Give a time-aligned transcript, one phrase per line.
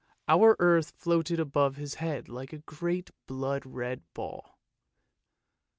[0.27, 4.57] Our earth floated above his head like a great blood red ball.